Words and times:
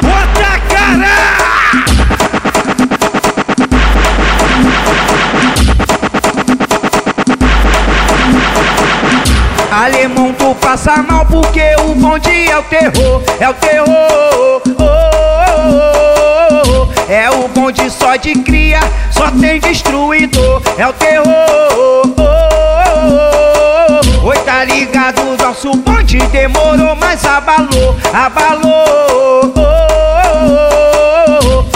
Bota 0.00 0.60
cara! 0.68 1.18
Alemão, 9.72 10.32
tu 10.34 10.54
passa 10.54 11.02
mal 11.02 11.26
porque 11.26 11.74
o 11.80 11.96
bonde 11.96 12.30
é 12.30 12.56
o 12.56 12.62
terror, 12.62 13.22
é 13.40 13.48
o 13.48 13.54
terror. 13.54 13.88
oh, 13.88 14.62
oh, 14.78 14.84
oh. 16.86 17.12
É 17.12 17.28
o 17.28 17.48
bonde 17.48 17.90
só 17.90 18.14
de 18.14 18.34
cria, 18.34 18.78
só 19.10 19.32
tem 19.32 19.58
destruidor, 19.58 20.62
é 20.78 20.86
o 20.86 20.92
terror. 20.92 21.47
Bonde 26.08 26.26
demorou, 26.28 26.96
mas 26.96 27.22
abalou, 27.26 27.94
abalou. 28.14 29.52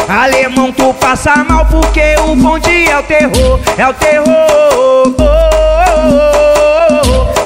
Alemão, 0.08 0.72
tu 0.72 0.95
passa 0.95 1.45
mal 1.45 1.66
porque 1.66 2.14
o 2.27 2.34
bonde 2.34 2.88
é 2.88 2.98
o 2.98 3.02
terror, 3.02 3.60
é 3.77 3.86
o 3.86 3.92
terror. 3.92 5.14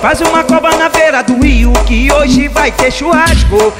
Faz 0.00 0.20
uma 0.20 0.44
cova 0.44 0.76
na 0.76 0.88
beira 0.88 1.24
do 1.24 1.42
rio 1.42 1.72
que 1.86 2.12
hoje 2.12 2.46
vai 2.46 2.70
ter 2.70 2.92
churrasco. 2.92 3.72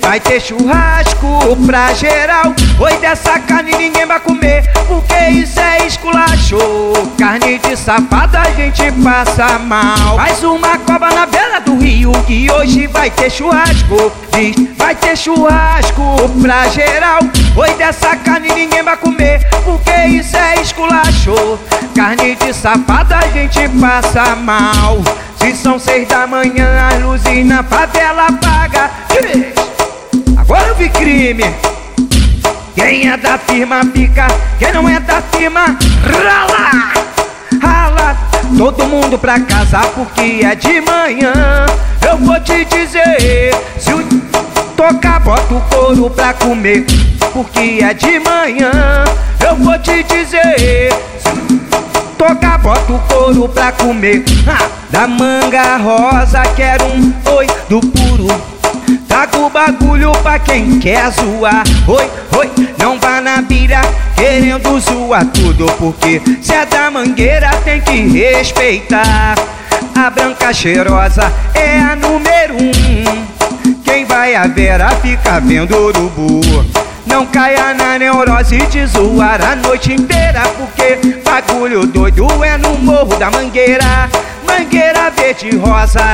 Vai 0.00 0.18
ter 0.18 0.40
churrasco 0.40 1.54
pra 1.66 1.92
geral. 1.92 2.54
Oi, 2.80 2.96
dessa 2.96 3.38
carne 3.40 3.72
ninguém 3.72 4.06
vai 4.06 4.20
comer, 4.20 4.64
porque 4.86 5.18
isso 5.32 5.60
é 5.60 5.86
esculacho. 5.86 6.56
Carne 7.18 7.58
de 7.58 7.76
safada 7.76 8.40
a 8.40 8.50
gente 8.52 8.90
passa 9.04 9.58
mal. 9.58 10.16
Faz 10.16 10.42
uma 10.42 10.78
cova 10.78 11.10
na 11.10 11.26
beira 11.26 11.47
do 11.68 11.76
rio 11.76 12.12
que 12.26 12.50
hoje 12.50 12.86
vai 12.86 13.10
ter 13.10 13.30
churrasco. 13.30 14.10
Diz, 14.32 14.56
vai 14.78 14.94
ter 14.94 15.14
churrasco 15.16 16.02
pra 16.40 16.66
geral. 16.68 17.20
Oi, 17.54 17.74
dessa 17.74 18.16
carne 18.16 18.48
ninguém 18.54 18.82
vai 18.82 18.96
comer, 18.96 19.46
porque 19.64 19.90
isso 20.06 20.34
é 20.34 20.62
esculacho. 20.62 21.58
Carne 21.94 22.36
de 22.36 22.54
safada 22.54 23.18
a 23.18 23.28
gente 23.28 23.68
passa 23.80 24.34
mal. 24.36 25.02
Se 25.38 25.54
são 25.54 25.78
seis 25.78 26.08
da 26.08 26.26
manhã, 26.26 26.88
as 26.88 27.02
luzes 27.02 27.44
na 27.44 27.62
favela 27.62 28.28
apaga. 28.28 28.90
Agora 30.38 30.68
eu 30.68 30.74
vi 30.74 30.88
crime. 30.88 31.44
Quem 32.74 33.10
é 33.10 33.16
da 33.18 33.36
firma 33.36 33.82
fica, 33.92 34.26
quem 34.58 34.72
não 34.72 34.88
é 34.88 34.98
da 35.00 35.20
firma 35.20 35.76
rala, 36.02 36.92
rala. 37.60 38.27
Todo 38.56 38.86
mundo 38.86 39.18
pra 39.18 39.38
casa 39.40 39.80
porque 39.94 40.40
é 40.44 40.54
de 40.54 40.80
manhã. 40.80 41.66
Eu 42.08 42.16
vou 42.18 42.40
te 42.40 42.64
dizer, 42.64 43.54
se 43.78 43.92
o 43.92 44.02
tocar, 44.76 45.20
bota 45.20 45.54
o 45.54 45.60
couro 45.62 46.10
pra 46.10 46.32
comer, 46.32 46.86
porque 47.32 47.80
é 47.82 47.92
de 47.94 48.18
manhã. 48.20 49.04
Eu 49.40 49.56
vou 49.56 49.78
te 49.78 50.02
dizer, 50.04 50.92
toca, 52.16 52.58
bota 52.58 52.92
o 52.92 52.98
couro 53.00 53.48
pra 53.48 53.72
comer. 53.72 54.24
Da 54.90 55.06
manga 55.06 55.76
rosa, 55.76 56.42
quero 56.56 56.84
um 56.86 57.12
oi 57.36 57.46
do 57.68 57.80
puro. 57.80 58.57
Traga 59.18 59.38
o 59.38 59.50
bagulho 59.50 60.12
pra 60.22 60.38
quem 60.38 60.78
quer 60.78 61.10
zoar. 61.10 61.64
Oi, 61.88 62.10
oi, 62.38 62.50
não 62.78 63.00
vá 63.00 63.20
na 63.20 63.42
bira 63.42 63.80
querendo 64.14 64.78
zoar 64.78 65.26
tudo. 65.26 65.66
Porque 65.72 66.22
se 66.40 66.52
é 66.52 66.64
da 66.64 66.88
mangueira 66.88 67.50
tem 67.64 67.80
que 67.80 67.96
respeitar. 67.96 69.34
A 69.96 70.08
branca 70.08 70.54
cheirosa 70.54 71.32
é 71.52 71.80
a 71.80 71.96
número 71.96 72.54
um. 72.62 73.74
Quem 73.82 74.04
vai 74.04 74.36
a 74.36 74.46
vera 74.46 74.88
fica 75.02 75.40
vendo 75.40 75.76
urubu. 75.76 76.40
Não 77.04 77.26
caia 77.26 77.74
na 77.74 77.98
neurose 77.98 78.58
de 78.68 78.86
zoar 78.86 79.40
a 79.42 79.56
noite 79.56 79.94
inteira 79.94 80.42
Porque 80.58 81.20
bagulho 81.24 81.86
doido 81.86 82.44
é 82.44 82.58
no 82.58 82.76
morro 82.78 83.16
da 83.16 83.30
mangueira 83.30 84.10
Mangueira 84.46 85.10
verde 85.10 85.56
rosa 85.56 86.04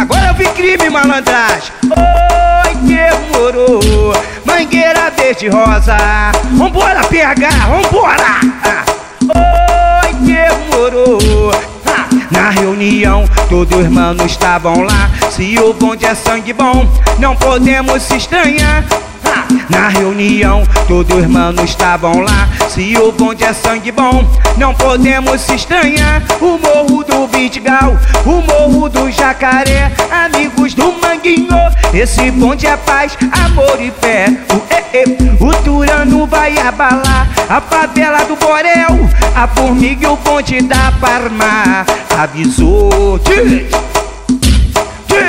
Agora 0.00 0.28
eu 0.28 0.34
vi 0.34 0.46
crime, 0.54 0.88
malandragem. 0.88 1.72
Oi, 1.84 2.74
demorou 2.76 4.14
Mangueira 4.46 5.10
verde 5.10 5.44
e 5.44 5.48
rosa. 5.50 5.94
Vambora, 6.52 7.04
PH, 7.04 7.48
vambora. 7.68 8.40
Oi, 10.02 10.14
demorou 10.14 11.52
Na 12.30 12.48
reunião, 12.48 13.26
todos 13.50 13.78
os 13.78 13.88
manos 13.88 14.24
estavam 14.24 14.84
lá. 14.84 15.10
Se 15.30 15.58
o 15.58 15.74
bonde 15.74 16.06
é 16.06 16.14
sangue 16.14 16.54
bom, 16.54 16.90
não 17.18 17.36
podemos 17.36 18.02
se 18.02 18.16
estranhar 18.16 18.82
Na 19.70 19.88
reunião, 19.88 20.64
todos 20.88 21.16
os 21.16 21.26
manos 21.26 21.62
estavam 21.62 22.20
lá. 22.20 22.48
Se 22.68 22.96
o 22.98 23.12
bonde 23.12 23.44
é 23.44 23.52
sangue 23.52 23.92
bom, 23.92 24.28
não 24.56 24.74
podemos 24.74 25.40
se 25.40 25.54
estranhar. 25.54 26.22
O 26.40 26.58
morro 26.58 27.04
do 27.04 27.28
Vidigal, 27.28 27.96
o 28.26 28.42
morro 28.42 28.88
do 28.88 29.10
Jacaré 29.10 29.92
Amigos 30.10 30.74
do 30.74 30.92
Manguinho, 31.00 31.56
esse 31.94 32.30
bonde 32.32 32.66
é 32.66 32.76
paz, 32.76 33.16
amor 33.44 33.80
e 33.80 33.92
fé. 33.92 34.26
O, 34.52 34.60
e, 34.74 35.04
e, 35.04 35.42
o 35.42 35.54
Turano 35.62 36.26
vai 36.26 36.58
abalar 36.58 37.28
a 37.48 37.60
favela 37.60 38.24
do 38.24 38.34
Borel. 38.34 39.08
A 39.36 39.46
formiga 39.46 40.04
e 40.04 40.06
o 40.08 40.16
bonde 40.16 40.60
da 40.62 40.92
Parma. 41.00 41.86
Avisou, 42.18 43.18
diz, 43.20 43.68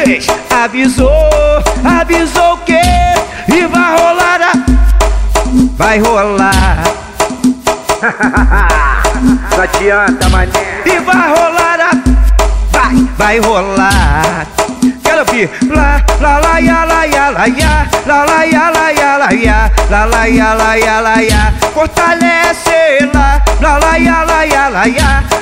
diz 0.06 0.28
Avisou, 0.50 1.10
avisou 1.84 2.58
que 2.66 2.81
Vai 5.82 5.98
rolar. 5.98 6.78
Não 9.58 9.64
adianta, 9.64 10.30
mané. 10.30 10.52
E 10.86 11.00
vai 11.00 11.30
rolar 11.30 11.80
a... 11.82 11.90
Vai, 12.70 12.96
vai 13.18 13.40
rolar. 13.40 14.46
Quero 15.04 15.22
ouvir. 15.22 15.50
Lá, 15.68 16.00
lá, 16.20 16.38
lá, 16.38 16.60
ya, 16.60 16.84
lá, 16.84 17.04
ya, 17.06 17.30
lá, 17.32 17.48
ya 17.48 17.88
Lá, 18.06 18.26
lá, 18.26 18.44
ya, 18.44 18.70
lá, 18.70 18.92
ya, 18.92 19.01
ya, 19.30 19.72
lá, 19.90 20.26
ya, 20.26 20.54
lá, 20.54 21.22
ya 21.22 21.54
Fortalece 21.74 22.72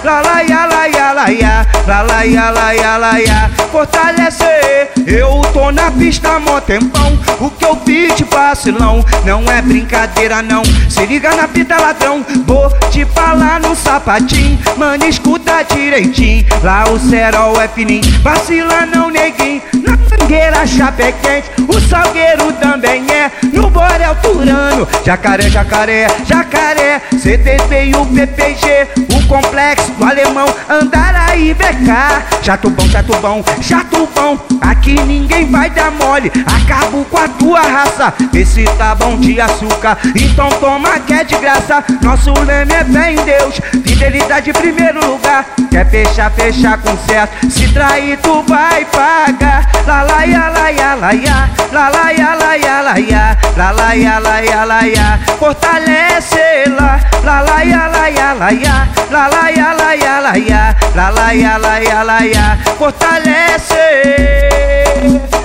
lá, 0.09 0.43
ya, 0.43 0.71
lá, 0.71 0.87
ya, 0.87 1.13
lá, 1.13 1.29
ya 1.29 1.65
Lá, 1.87 2.01
lá, 2.01 2.23
ya, 2.23 2.49
lá, 2.51 2.73
ya, 2.73 2.97
lá, 2.97 3.19
ya 3.19 3.49
Fortalece. 3.71 4.89
Eu 5.05 5.41
tô 5.53 5.71
na 5.71 5.91
pista 5.91 6.39
mó 6.39 6.59
tempão. 6.59 7.17
O 7.39 7.49
que 7.49 7.65
eu 7.65 7.75
pedi 7.77 8.23
vacilão 8.23 9.03
Não 9.25 9.43
é 9.51 9.61
brincadeira 9.61 10.41
não. 10.41 10.63
Se 10.89 11.05
liga 11.05 11.35
na 11.35 11.47
pita 11.47 11.79
ladrão. 11.79 12.25
Vou 12.45 12.69
te 12.89 13.05
falar 13.05 13.59
no 13.59 13.75
sapatinho. 13.75 14.57
Mano, 14.77 15.05
escuta 15.05 15.63
direitinho. 15.63 16.45
Lá 16.63 16.85
o 16.89 16.99
cerol 16.99 17.61
é 17.61 17.67
fininho. 17.67 18.03
Vacila 18.21 18.85
não, 18.85 19.09
neguinho. 19.09 19.61
Na 19.85 19.97
mangueira 20.19 20.65
chapa 20.67 21.01
é 21.01 21.11
quente 21.11 21.49
O 21.67 21.79
salgueiro 21.79 22.51
também 22.53 23.05
é. 23.09 23.31
No 23.53 23.69
Borel 23.69 24.15
Turano 24.21 24.87
Jacaré, 25.05 25.49
jacaré, 25.49 26.07
jacaré. 26.25 27.01
CTP 27.11 27.85
e 27.85 27.95
o 27.95 28.05
PPG 28.05 28.87
O 29.15 29.27
complexo 29.27 29.91
do 29.91 30.05
alemão 30.05 30.47
Andaraí, 30.69 31.53
BK 31.53 32.43
Chato 32.43 32.69
bom, 32.69 32.87
chato 32.89 33.17
bom, 33.21 33.43
chato 33.61 34.09
bom 34.15 34.37
Aqui 34.61 34.93
ninguém 35.01 35.49
vai 35.49 35.69
dar 35.69 35.91
mole. 35.91 36.31
Acabo 36.45 37.03
com 37.05 37.17
a 37.17 37.27
tua 37.27 37.61
raça 37.61 38.13
Esse 38.33 38.63
tá 38.77 38.95
bom 38.95 39.17
de 39.17 39.39
açúcar. 39.39 39.97
Então 40.15 40.49
toma 40.59 40.99
que 40.99 41.13
é 41.13 41.23
de 41.23 41.35
graça 41.37 41.83
Nosso 42.01 42.33
leme 42.43 42.73
é 42.73 42.83
fé 42.83 43.13
em 43.13 43.15
Deus. 43.15 43.59
Fidelidade 43.85 44.49
em 44.49 44.53
primeiro 44.53 45.05
lugar 45.05 45.45
Quer 45.69 45.89
fechar, 45.89 46.31
fechar 46.31 46.77
com 46.79 46.97
certo. 47.07 47.49
Se 47.49 47.71
trair 47.71 48.17
tu 48.17 48.43
vai 48.43 48.85
pagar. 48.85 49.69
La 49.85 50.03
la 50.09 50.25
ya 50.25 50.49
la 50.49 50.71
ya 50.71 50.95
la 50.95 51.11
ya 51.13 51.49
La 51.71 51.89
la 51.89 52.05
la 52.17 52.57
la 52.83 52.93
ya 52.99 53.37
La 53.57 53.71
la 53.71 54.19
la 54.19 54.41
ya 54.41 54.65
la 54.65 55.19
Fortalece 55.39 56.65
lá 56.77 56.99
La 57.23 57.63
ya 57.63 57.87
la 57.95 58.09
la 58.35 58.51
ya 58.51 58.87
La 59.11 59.29
ya 59.55 59.73
la 59.75 59.95
la 59.95 60.49
La 60.95 61.11
la 61.11 62.03
la 62.03 62.57
Fortalece. 62.77 63.77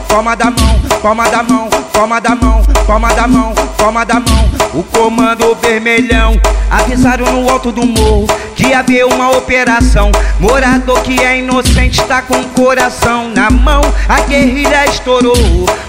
Palma 0.09 0.37
da 0.37 0.45
mão, 0.45 0.81
palma 1.03 1.29
da 1.29 1.43
mão, 1.43 1.69
palma 1.95 2.21
da 2.21 2.35
mão, 2.35 2.61
palma 2.87 3.15
da 3.15 3.27
mão, 3.29 3.55
palma 3.79 4.05
da 4.05 4.15
mão. 4.15 4.51
O 4.75 4.83
comando 4.83 5.55
vermelhão 5.63 6.39
avisaram 6.69 7.33
no 7.33 7.49
alto 7.49 7.71
do 7.71 7.87
morro 7.87 8.27
que 8.57 8.75
havia 8.75 9.07
uma 9.07 9.31
operação. 9.31 10.11
Morador 10.41 11.01
que 11.03 11.23
é 11.23 11.39
inocente 11.39 12.03
tá 12.03 12.21
com 12.21 12.41
o 12.41 12.49
coração 12.49 13.29
na 13.29 13.49
mão. 13.49 13.81
A 14.09 14.21
guerrilha 14.23 14.85
estourou. 14.87 15.37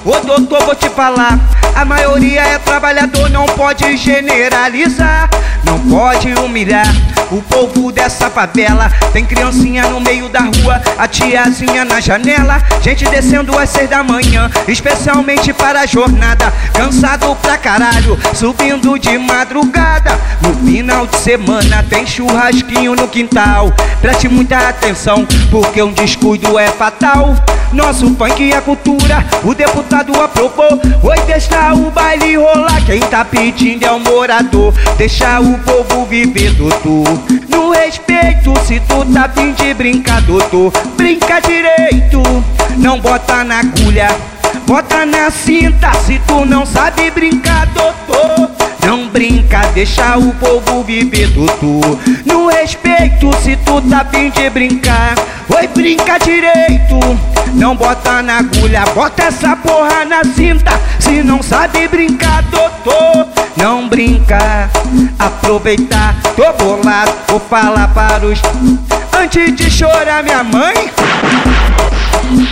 Ô 0.06 0.19
doutor, 0.25 0.63
vou 0.63 0.75
te 0.75 0.88
falar. 0.90 1.40
A 1.75 1.84
maioria 1.84 2.42
é 2.42 2.60
trabalhador, 2.60 3.30
não 3.30 3.48
pode 3.48 3.98
generalizar. 3.98 5.28
não 5.66 5.80
pode 5.90 6.31
humilhar 6.36 6.86
o 7.31 7.42
povo 7.42 7.92
dessa 7.92 8.30
favela. 8.30 8.90
Tem 9.12 9.25
criancinha 9.25 9.88
no 9.88 10.00
meio 10.00 10.30
da 10.30 10.42
rua, 10.42 10.81
a 10.98 11.07
tiazinha 11.07 11.84
na 11.84 12.00
janela. 12.00 12.62
Gente 12.81 13.06
descendo 13.06 13.57
às 13.57 13.69
seis 13.69 13.90
da 13.90 14.04
manhã, 14.04 14.50
especialmente 14.68 15.52
para 15.52 15.81
a 15.81 15.86
jornada. 15.95 16.53
Cansado 16.74 17.33
pra 17.42 17.57
caralho, 17.57 18.19
subindo 18.33 19.00
de 19.00 19.18
madrugada. 19.18 20.19
No 20.42 20.53
final 20.68 21.07
de 21.07 21.15
semana 21.15 21.86
tem 21.89 22.06
churrasquinho 22.06 22.95
no 22.95 23.07
quintal. 23.07 23.71
Preste 24.01 24.27
muita 24.27 24.57
atenção, 24.57 25.25
porque 25.50 25.81
um 25.81 25.94
descuido 25.94 26.59
é 26.59 26.68
fatal. 26.68 27.33
Nosso 27.71 28.13
funk 28.15 28.51
é 28.51 28.59
cultura, 28.59 29.25
o 29.44 29.53
deputado 29.53 30.13
aprovou. 30.21 30.81
Oi, 31.01 31.19
deixa 31.25 31.74
o 31.74 31.89
baile 31.92 32.36
rolar. 32.36 32.86
Quem 32.86 33.00
tá 33.00 33.24
pedindo 33.24 33.86
é 33.86 33.92
o 33.92 34.00
morador. 34.00 34.74
Deixa 34.97 35.39
o 35.39 35.57
povo 35.59 36.06
viver, 36.06 36.51
doutor. 36.56 37.07
No 37.47 37.71
respeito, 37.71 38.53
se 38.65 38.81
tu 38.81 39.06
tá 39.13 39.30
fim 39.30 39.53
de 39.53 39.74
brincar, 39.74 40.21
doutor, 40.24 40.74
brinca 40.97 41.39
direito. 41.39 42.21
Não 42.77 43.00
bota 43.00 43.44
na 43.44 43.59
agulha, 43.59 44.09
bota 44.66 45.06
na 45.06 45.30
cinta. 45.30 45.92
Se 46.06 46.20
tu 46.28 46.46
não 46.46 46.66
sabe 46.66 47.10
brincar, 47.12 47.68
doutor. 47.68 48.52
Não 48.86 49.08
brinca, 49.08 49.60
deixa 49.74 50.18
o 50.18 50.34
povo 50.36 50.84
viver, 50.84 51.28
doutor. 51.30 51.98
No 52.26 52.48
respeito, 52.48 53.32
se 53.42 53.56
tu 53.58 53.82
tá 53.82 54.06
fim 54.06 54.30
de 54.30 54.50
brincar. 54.50 55.16
Oi, 55.50 55.68
brinca 55.68 56.18
direito. 56.20 57.00
Não 57.54 57.76
bota 57.76 58.22
na 58.22 58.40
agulha, 58.40 58.84
bota 58.94 59.24
essa 59.24 59.56
porra 59.56 60.06
na 60.06 60.24
cinta. 60.24 60.72
Se 61.00 61.24
não 61.24 61.42
sabe 61.42 61.88
brincar, 61.88 62.44
doutor, 62.44 63.28
não 63.56 63.88
brinca. 63.88 64.70
Aproveitar, 65.18 66.16
tô 66.36 66.52
bolado, 66.54 67.14
vou 67.28 67.40
falar 67.40 67.88
para 67.90 68.26
os. 68.26 68.40
Antes 69.18 69.56
de 69.56 69.72
chorar, 69.72 70.24
minha 70.24 70.44
mãe. 70.44 70.92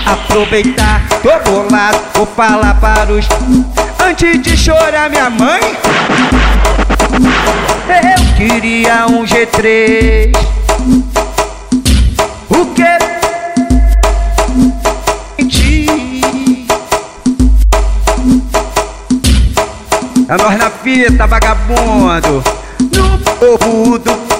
Aproveitar, 0.06 1.02
tô 1.22 1.52
bolado, 1.52 2.00
vou 2.14 2.26
falar 2.26 2.76
para 2.76 3.12
os. 3.12 3.28
Antes 4.06 4.42
de 4.42 4.58
chorar, 4.58 5.10
minha 5.10 5.30
mãe. 5.30 5.62
Eu 7.88 8.36
queria 8.36 9.08
um 9.08 9.26
G3. 9.26 10.32
O 12.50 12.66
que? 12.74 12.84
É 20.34 20.38
nós 20.38 20.58
na 20.58 20.70
fita, 20.70 21.28
vagabundo. 21.28 22.44
No 22.80 23.20
povo 23.20 24.00
do. 24.00 24.33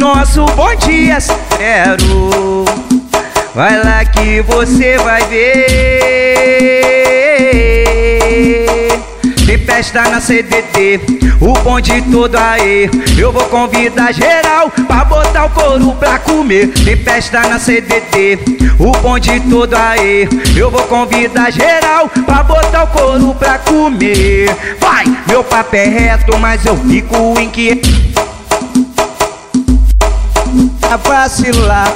Nosso 0.00 0.46
bom 0.56 0.74
dia 0.76 1.18
zero. 1.20 2.64
Vai 3.54 3.78
lá 3.84 4.02
que 4.02 4.40
você 4.40 4.96
vai 4.96 5.22
ver. 5.26 6.00
Tem 9.44 9.58
festa 9.58 10.00
na 10.08 10.18
CDT, 10.18 11.00
o 11.38 11.52
bonde 11.52 12.00
todo 12.10 12.34
aí. 12.36 12.88
Eu 13.18 13.30
vou 13.30 13.44
convidar 13.44 14.10
geral 14.12 14.72
pra 14.86 15.04
botar 15.04 15.44
o 15.44 15.50
couro 15.50 15.92
pra 15.92 16.18
comer. 16.18 16.68
Tem 16.82 16.96
festa 16.96 17.42
na 17.42 17.58
CDT, 17.58 18.38
o 18.78 18.92
bonde 19.02 19.38
todo 19.50 19.74
aí. 19.74 20.26
Eu 20.56 20.70
vou 20.70 20.84
convidar 20.84 21.50
geral 21.50 22.08
pra 22.24 22.42
botar 22.42 22.84
o 22.84 22.86
couro 22.86 23.34
pra 23.34 23.58
comer. 23.58 24.48
Vai, 24.80 25.04
meu 25.28 25.44
papo 25.44 25.76
é 25.76 25.84
reto, 25.84 26.38
mas 26.38 26.64
eu 26.64 26.74
fico 26.78 27.38
inquieto. 27.38 27.99
Vacilar. 30.96 31.88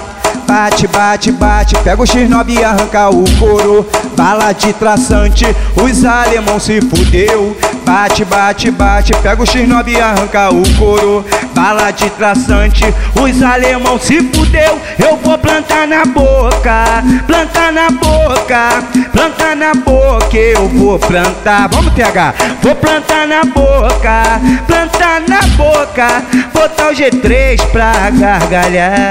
Bate, 0.47 0.87
bate, 0.87 1.33
bate, 1.33 1.77
pega 1.79 2.01
o 2.01 2.05
X9 2.05 2.49
e 2.51 2.65
arranca 2.65 3.09
o 3.09 3.25
couro. 3.39 3.87
Bala 4.17 4.53
de 4.53 4.73
traçante, 4.75 5.45
os 5.83 6.05
alemão 6.05 6.61
se 6.61 6.81
fudeu. 6.81 7.57
Bate, 7.85 8.25
bate, 8.25 8.71
bate, 8.71 9.13
pega 9.23 9.43
o 9.43 9.47
X9 9.47 9.89
e 9.89 10.01
arranca 10.01 10.51
o 10.51 10.63
couro. 10.79 11.25
Bala 11.55 11.91
de 11.91 12.09
traçante, 12.11 12.85
os 13.15 13.43
alemão 13.43 13.99
se 13.99 14.23
fudeu. 14.35 14.79
Eu 14.99 15.17
vou 15.17 15.39
plantar 15.39 15.87
na 15.87 16.05
boca, 16.05 17.03
plantar 17.27 17.73
na 17.73 17.91
boca, 17.91 18.85
plantar 19.13 19.57
na 19.57 19.75
boca. 19.75 20.37
Eu 20.37 20.69
vou 20.69 20.99
plantar, 20.99 21.69
vamos 21.69 21.93
TH, 21.95 22.35
vou 22.63 22.75
plantar 22.75 23.27
na 23.27 23.45
boca, 23.45 24.41
plantar 24.67 25.23
na 25.29 25.41
boca. 25.57 26.23
Botar 26.53 26.89
o 26.89 26.95
G3 26.95 27.61
pra 27.71 28.11
gargalhar. 28.11 29.11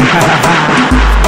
Ha 0.00 0.18
ha 0.18 0.36
ha! 0.44 1.19